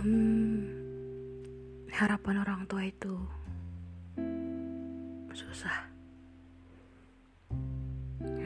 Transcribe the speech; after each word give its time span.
Hmm, 0.00 0.64
harapan 1.92 2.40
orang 2.40 2.64
tua 2.64 2.88
itu 2.88 3.20
susah. 5.36 5.76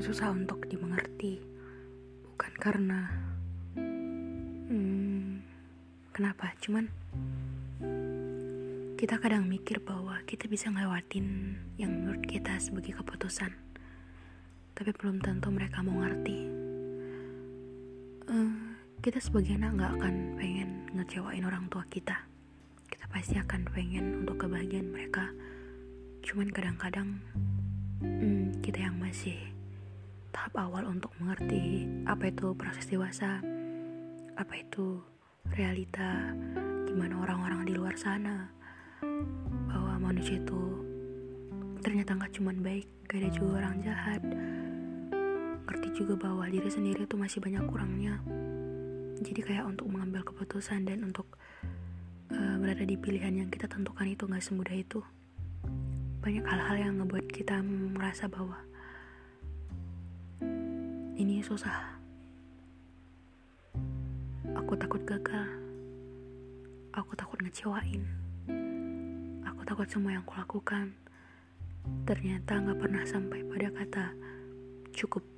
Susah 0.00 0.32
untuk 0.32 0.64
dimengerti, 0.64 1.44
bukan 2.24 2.52
karena 2.56 3.04
hmm, 3.76 5.44
kenapa, 6.16 6.56
cuman 6.64 6.88
kita 8.96 9.20
kadang 9.20 9.44
mikir 9.44 9.76
bahwa 9.84 10.24
kita 10.24 10.48
bisa 10.48 10.72
ngelewatin 10.72 11.60
yang 11.76 11.92
menurut 11.92 12.24
kita 12.24 12.56
sebagai 12.64 12.96
keputusan, 12.96 13.52
tapi 14.72 14.88
belum 14.96 15.20
tentu 15.20 15.52
mereka 15.52 15.84
mau 15.84 16.00
ngerti. 16.00 16.38
Eh, 18.32 18.71
kita 19.02 19.18
sebagai 19.18 19.58
anak 19.58 19.74
nggak 19.74 19.92
akan 19.98 20.14
pengen 20.38 20.70
ngecewain 20.94 21.42
orang 21.42 21.66
tua 21.66 21.82
kita. 21.90 22.22
Kita 22.86 23.10
pasti 23.10 23.34
akan 23.34 23.66
pengen 23.74 24.22
untuk 24.22 24.46
kebahagiaan 24.46 24.94
mereka. 24.94 25.26
Cuman 26.22 26.54
kadang-kadang 26.54 27.18
hmm, 27.98 28.62
kita 28.62 28.86
yang 28.86 28.94
masih 29.02 29.34
tahap 30.30 30.54
awal 30.54 30.86
untuk 30.86 31.10
mengerti 31.18 31.90
apa 32.06 32.30
itu 32.30 32.54
proses 32.54 32.86
dewasa, 32.86 33.42
apa 34.38 34.54
itu 34.54 35.02
realita, 35.50 36.30
gimana 36.86 37.26
orang-orang 37.26 37.66
di 37.66 37.74
luar 37.74 37.98
sana, 37.98 38.54
bahwa 39.66 39.98
manusia 39.98 40.38
itu 40.38 40.62
ternyata 41.82 42.14
nggak 42.14 42.38
cuman 42.38 42.62
baik, 42.62 42.86
gak 43.10 43.18
ada 43.18 43.30
juga 43.34 43.66
orang 43.66 43.82
jahat. 43.82 44.22
Ngerti 45.66 45.88
juga 45.90 46.14
bahwa 46.22 46.46
diri 46.46 46.70
sendiri 46.70 47.02
itu 47.02 47.18
masih 47.18 47.42
banyak 47.42 47.66
kurangnya. 47.66 48.22
Jadi 49.22 49.40
kayak 49.40 49.64
untuk 49.70 49.86
mengambil 49.86 50.26
keputusan 50.26 50.82
dan 50.82 51.06
untuk 51.06 51.38
uh, 52.34 52.56
berada 52.58 52.82
di 52.82 52.98
pilihan 52.98 53.32
yang 53.32 53.48
kita 53.48 53.70
tentukan 53.70 54.04
itu 54.04 54.26
nggak 54.26 54.42
semudah 54.42 54.74
itu. 54.74 55.00
Banyak 56.22 56.42
hal-hal 56.42 56.76
yang 56.78 56.94
ngebuat 56.98 57.26
kita 57.30 57.62
merasa 57.94 58.26
bahwa 58.26 58.58
ini 61.14 61.38
susah. 61.38 62.02
Aku 64.58 64.74
takut 64.74 65.02
gagal. 65.06 65.46
Aku 66.92 67.14
takut 67.14 67.38
ngecewain. 67.40 68.02
Aku 69.46 69.62
takut 69.62 69.86
semua 69.86 70.18
yang 70.18 70.26
kulakukan 70.26 70.92
ternyata 72.06 72.62
nggak 72.62 72.78
pernah 72.78 73.02
sampai 73.06 73.42
pada 73.46 73.68
kata 73.74 74.04
cukup. 74.94 75.31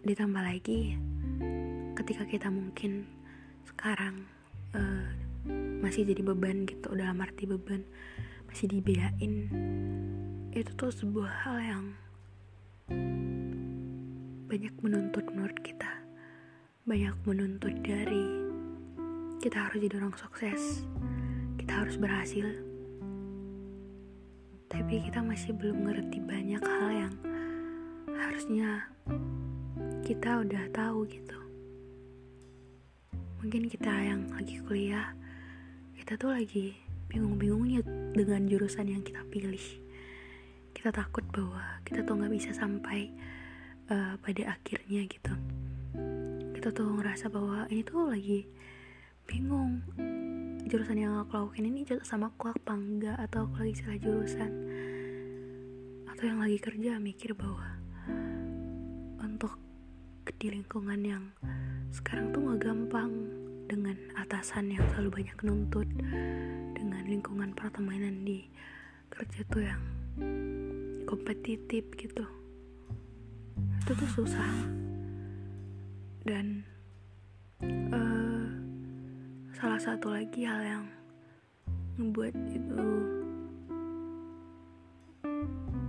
Ditambah 0.00 0.40
lagi 0.40 0.96
ketika 1.96 2.24
kita 2.24 2.48
mungkin 2.48 3.04
sekarang 3.68 4.24
uh, 4.72 5.06
masih 5.80 6.08
jadi 6.08 6.24
beban 6.24 6.64
gitu 6.64 6.92
dalam 6.96 7.20
arti 7.20 7.44
beban 7.44 7.84
masih 8.48 8.66
dibiayain 8.66 9.34
itu 10.50 10.70
tuh 10.74 10.90
sebuah 10.90 11.30
hal 11.46 11.56
yang 11.62 11.84
banyak 14.50 14.74
menuntut 14.82 15.22
menurut 15.30 15.54
kita. 15.62 15.86
Banyak 16.82 17.14
menuntut 17.22 17.70
dari 17.86 18.26
kita 19.38 19.70
harus 19.70 19.78
jadi 19.78 19.94
orang 20.02 20.14
sukses 20.18 20.82
kita 21.54 21.86
harus 21.86 21.94
berhasil. 21.94 22.50
Tapi 24.66 25.06
kita 25.06 25.22
masih 25.22 25.54
belum 25.54 25.86
ngerti 25.86 26.18
banyak 26.18 26.62
hal 26.66 26.90
yang 26.90 27.14
harusnya 28.10 28.90
kita 30.04 30.42
udah 30.42 30.64
tahu 30.74 31.06
gitu. 31.08 31.38
Mungkin 33.40 33.72
kita 33.72 33.88
yang 33.88 34.28
lagi 34.36 34.60
kuliah 34.64 35.16
kita 36.10 36.26
tuh 36.26 36.34
lagi 36.34 36.74
bingung-bingungnya 37.06 37.86
dengan 38.10 38.42
jurusan 38.50 38.90
yang 38.90 39.06
kita 39.06 39.22
pilih. 39.30 39.62
Kita 40.74 40.90
takut 40.90 41.22
bahwa 41.30 41.78
kita 41.86 42.02
tuh 42.02 42.18
nggak 42.18 42.34
bisa 42.34 42.50
sampai 42.50 43.14
uh, 43.94 44.18
pada 44.18 44.58
akhirnya 44.58 45.06
gitu. 45.06 45.30
Kita 46.58 46.74
tuh 46.74 46.98
ngerasa 46.98 47.30
bahwa 47.30 47.70
ini 47.70 47.86
tuh 47.86 48.10
lagi 48.10 48.42
bingung. 49.22 49.86
Jurusan 50.66 50.98
yang 50.98 51.14
aku 51.22 51.38
lakuin 51.38 51.70
ini 51.70 51.86
sama 52.02 52.34
aku 52.34 52.50
apa 52.50 52.74
enggak 52.74 53.14
atau 53.30 53.46
aku 53.46 53.62
lagi 53.62 53.74
salah 53.78 53.98
jurusan. 54.02 54.52
Atau 56.10 56.26
yang 56.26 56.42
lagi 56.42 56.58
kerja 56.58 56.98
mikir 56.98 57.38
bahwa 57.38 57.70
untuk 59.22 59.54
di 60.38 60.52
lingkungan 60.52 61.00
yang 61.02 61.24
sekarang 61.90 62.30
tuh 62.30 62.44
gak 62.54 62.70
gampang 62.70 63.10
dengan 63.66 63.96
atasan 64.14 64.70
yang 64.70 64.84
selalu 64.94 65.22
banyak 65.22 65.38
nuntut 65.42 65.88
dengan 66.76 67.02
lingkungan 67.06 67.50
pertemanan 67.56 68.22
di 68.22 68.46
kerja 69.10 69.42
tuh 69.50 69.62
yang 69.66 69.82
kompetitif 71.08 71.82
gitu. 71.98 72.26
Itu 73.82 73.92
tuh 73.96 74.10
susah. 74.22 74.52
Dan 76.22 76.62
uh, 77.90 78.46
salah 79.56 79.80
satu 79.80 80.14
lagi 80.14 80.46
hal 80.46 80.62
yang 80.62 80.84
membuat 81.98 82.36
itu 82.54 82.82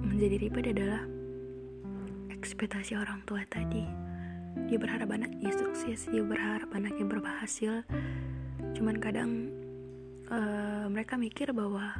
menjadi 0.08 0.36
ribet 0.38 0.66
adalah 0.74 1.04
ekspektasi 2.42 2.98
orang 2.98 3.22
tua 3.30 3.46
tadi 3.48 4.11
dia 4.68 4.78
berharap 4.80 5.08
anaknya 5.12 5.52
sukses 5.52 6.08
dia 6.08 6.24
berharap 6.24 6.68
anaknya 6.76 7.06
berhasil. 7.08 7.84
Cuman 8.76 9.00
kadang 9.00 9.52
uh, 10.32 10.88
mereka 10.88 11.16
mikir 11.20 11.52
bahwa 11.56 11.96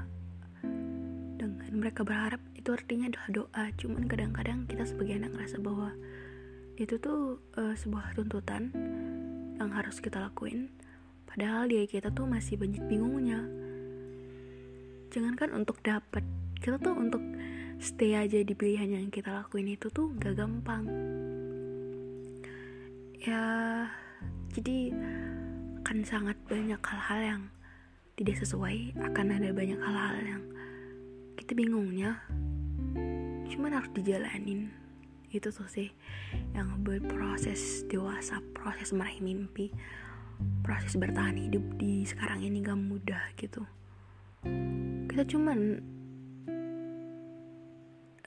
dengan 1.36 1.74
mereka 1.74 2.04
berharap 2.04 2.42
itu 2.56 2.70
artinya 2.72 3.10
adalah 3.12 3.30
doa. 3.32 3.64
Cuman 3.80 4.04
kadang-kadang 4.08 4.68
kita 4.68 4.84
sebagai 4.88 5.20
anak 5.20 5.36
ngerasa 5.36 5.58
bahwa 5.64 5.96
itu 6.80 6.96
tuh 6.98 7.40
uh, 7.60 7.76
sebuah 7.76 8.16
tuntutan 8.18 8.72
yang 9.60 9.72
harus 9.72 10.00
kita 10.00 10.20
lakuin. 10.20 10.72
Padahal 11.28 11.72
dia 11.72 11.88
kita 11.88 12.12
tuh 12.12 12.28
masih 12.28 12.60
banyak 12.60 12.84
bingungnya. 12.92 13.48
Jangankan 15.12 15.56
untuk 15.56 15.80
dapat 15.84 16.24
kita 16.60 16.80
tuh 16.80 16.96
untuk 16.96 17.24
stay 17.82 18.14
aja 18.14 18.44
di 18.44 18.54
pilihan 18.54 19.02
yang 19.02 19.08
kita 19.10 19.34
lakuin 19.34 19.74
itu 19.74 19.90
tuh 19.90 20.14
gak 20.22 20.38
gampang 20.38 20.86
ya 23.22 23.42
jadi 24.50 24.90
akan 25.86 25.98
sangat 26.02 26.38
banyak 26.50 26.82
hal-hal 26.82 27.20
yang 27.22 27.44
tidak 28.18 28.42
sesuai 28.42 28.98
akan 28.98 29.28
ada 29.38 29.50
banyak 29.54 29.78
hal-hal 29.78 30.18
yang 30.26 30.44
kita 31.38 31.54
bingungnya 31.54 32.18
cuman 33.52 33.78
harus 33.78 33.92
dijalanin. 33.94 34.72
Itu 35.32 35.48
tuh 35.54 35.68
sih 35.70 35.88
yang 36.52 36.84
berproses 36.84 37.88
dewasa 37.88 38.44
proses 38.52 38.92
meraih 38.92 39.24
mimpi 39.24 39.72
proses 40.66 40.98
bertahan 40.98 41.38
hidup 41.38 41.62
di 41.78 42.02
sekarang 42.02 42.42
ini 42.42 42.66
gak 42.66 42.80
mudah 42.80 43.22
gitu. 43.38 43.62
Kita 45.06 45.24
cuman 45.30 45.78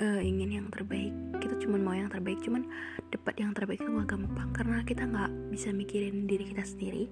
uh, 0.00 0.20
ingin 0.22 0.50
yang 0.62 0.66
terbaik. 0.72 1.12
Kita 1.38 1.54
cuman 1.60 1.80
mau 1.84 1.94
yang 1.94 2.10
terbaik 2.10 2.40
cuman 2.42 2.66
dapat 3.12 3.34
yang 3.38 3.52
terbaik 3.54 3.82
itu 3.82 3.90
gak 3.90 4.08
gampang. 4.10 4.50
Karena 4.54 4.78
kita 4.82 5.02
nggak 5.06 5.30
bisa 5.52 5.70
mikirin 5.70 6.26
diri 6.26 6.50
kita 6.50 6.64
sendiri. 6.64 7.04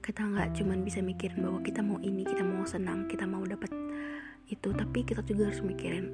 Kita 0.00 0.22
nggak 0.24 0.56
cuman 0.56 0.78
bisa 0.86 1.04
mikirin 1.04 1.42
bahwa 1.44 1.60
kita 1.60 1.80
mau 1.84 1.98
ini 2.00 2.22
kita 2.24 2.40
mau 2.44 2.64
senang 2.64 3.10
kita 3.10 3.26
mau 3.26 3.42
dapat 3.42 3.72
itu. 4.46 4.68
Tapi 4.70 4.98
kita 5.02 5.24
juga 5.26 5.50
harus 5.50 5.62
mikirin 5.64 6.06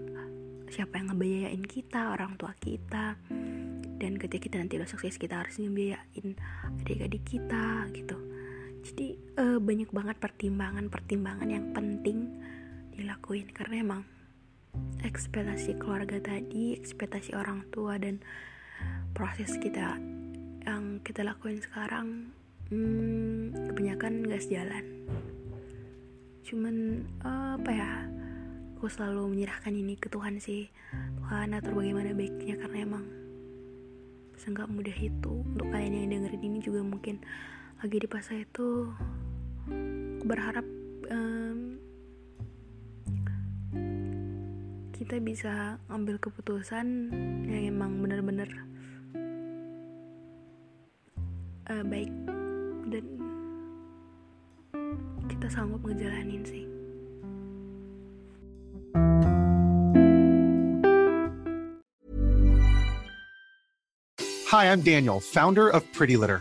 siapa 0.67 0.99
yang 0.99 1.15
ngebiayain 1.15 1.65
kita 1.65 2.15
orang 2.15 2.35
tua 2.41 2.53
kita. 2.57 3.19
Dan 3.97 4.21
ketika 4.21 4.43
kita 4.45 4.57
nanti 4.61 4.77
udah 4.77 4.89
sukses 4.89 5.17
kita 5.17 5.41
harus 5.41 5.57
ngebiayain 5.57 6.37
adik-adik 6.85 7.25
kita 7.25 7.89
gitu. 7.93 8.19
Jadi 8.87 9.19
uh, 9.41 9.59
banyak 9.59 9.91
banget 9.91 10.17
pertimbangan-pertimbangan 10.23 11.49
yang 11.51 11.75
penting 11.75 12.39
dilakuin. 12.95 13.51
Karena 13.51 13.83
emang 13.83 14.16
ekspektasi 15.05 15.79
keluarga 15.79 16.19
tadi 16.19 16.75
ekspektasi 16.77 17.37
orang 17.37 17.67
tua 17.71 17.97
dan 18.01 18.21
proses 19.17 19.57
kita 19.57 19.97
yang 20.67 20.99
kita 21.01 21.23
lakuin 21.23 21.63
sekarang 21.63 22.35
hmm, 22.69 23.73
kebanyakan 23.73 24.27
gak 24.27 24.43
sejalan. 24.43 24.85
Cuman 26.47 27.07
uh, 27.23 27.57
apa 27.59 27.71
ya 27.71 27.91
aku 28.77 28.91
selalu 28.93 29.33
menyerahkan 29.35 29.73
ini 29.73 29.95
ke 29.97 30.13
Tuhan 30.13 30.39
sih. 30.43 30.69
Tuhan 31.23 31.57
atur 31.57 31.75
bagaimana 31.79 32.15
baiknya 32.15 32.61
karena 32.61 32.87
emang 32.87 33.07
nggak 34.47 34.71
mudah 34.71 34.95
itu. 34.95 35.33
Untuk 35.43 35.67
kalian 35.75 36.07
yang 36.07 36.23
dengerin 36.23 36.43
ini 36.47 36.59
juga 36.63 36.81
mungkin 36.87 37.19
lagi 37.83 37.97
di 37.99 38.09
fase 38.09 38.47
itu 38.47 38.95
berharap 40.23 40.65
um, 41.11 41.36
kita 44.97 45.21
bisa 45.21 45.77
ambil 45.93 46.17
keputusan 46.17 47.13
yang 47.45 47.77
emang 47.77 48.01
benar-benar 48.01 48.49
uh, 51.69 51.85
baik 51.85 52.09
dan 52.89 53.05
kita 55.29 55.47
sanggup 55.53 55.85
ngejalanin 55.85 56.43
sih 56.49 56.65
Hi, 64.49 64.73
I'm 64.73 64.81
Daniel, 64.81 65.21
founder 65.21 65.69
of 65.69 65.85
Pretty 65.93 66.17
Litter. 66.17 66.41